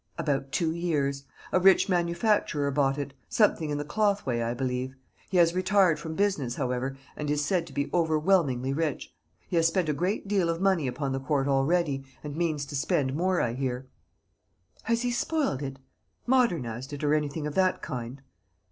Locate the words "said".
7.45-7.67